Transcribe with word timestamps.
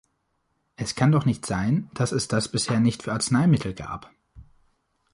Es 0.77 0.95
kann 0.95 1.11
doch 1.11 1.25
nicht 1.25 1.45
sein, 1.45 1.87
dass 1.93 2.11
es 2.11 2.27
das 2.27 2.51
bisher 2.51 2.79
nicht 2.79 3.03
für 3.03 3.13
Arzneimittel 3.13 3.75
gab! 3.75 4.11